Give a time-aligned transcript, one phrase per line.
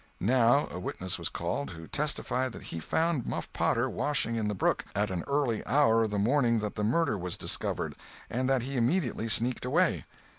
[0.19, 4.55] Now a witness was called who testified that he found Muff Potter washing in the
[4.55, 7.95] brook, at an early hour of the morning that the murder was discovered,
[8.27, 10.05] and that he immediately sneaked away.